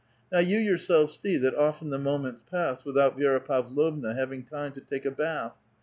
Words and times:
Now 0.31 0.39
you 0.39 0.57
yourselves 0.57 1.19
see 1.19 1.37
that 1.37 1.53
often 1.53 1.91
the 1.91 1.99
moments 1.99 2.41
pass 2.49 2.83
without 2.83 3.19
Vi^ra 3.19 3.45
Pavlovna 3.45 4.15
having 4.15 4.43
time 4.43 4.71
to 4.71 4.81
take 4.81 5.05
a 5.05 5.11
bath. 5.11 5.53